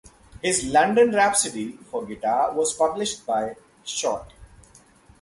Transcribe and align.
His 0.41 0.65
"London 0.65 1.11
Rhapsody" 1.13 1.73
for 1.73 2.03
guitar 2.07 2.53
was 2.55 2.73
published 2.73 3.23
by 3.23 3.55
Schott. 3.83 4.33